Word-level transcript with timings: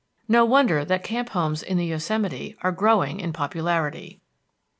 No 0.27 0.45
wonder 0.45 0.83
that 0.83 1.03
camp 1.03 1.29
homes 1.29 1.61
in 1.61 1.77
the 1.77 1.85
Yosemite 1.85 2.57
are 2.61 2.71
growing 2.71 3.19
in 3.19 3.31
popularity. 3.31 4.19